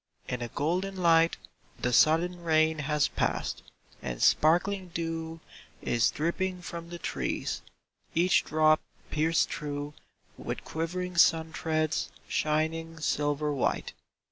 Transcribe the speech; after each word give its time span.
In 0.27 0.41
a 0.41 0.47
golden 0.47 0.95
light 0.97 1.37
The 1.79 1.93
sudden 1.93 2.41
rain 2.41 2.79
has 2.79 3.07
passed, 3.07 3.61
and 4.01 4.19
sparkling 4.19 4.87
dew 4.87 5.41
Is 5.83 6.09
dripping 6.09 6.63
from 6.63 6.89
the 6.89 6.97
trees, 6.97 7.61
each 8.15 8.43
drop 8.43 8.81
pierced 9.11 9.51
through 9.51 9.93
With 10.39 10.63
quivering 10.63 11.17
sun 11.19 11.53
threads, 11.53 12.09
shining 12.27 12.97
sil 12.99 13.35
ver 13.37 13.51
white. 13.51 13.93